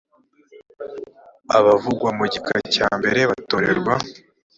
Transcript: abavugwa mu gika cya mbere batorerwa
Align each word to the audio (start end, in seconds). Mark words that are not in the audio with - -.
abavugwa 1.57 2.09
mu 2.17 2.25
gika 2.33 2.55
cya 2.73 2.87
mbere 2.99 3.19
batorerwa 3.29 3.93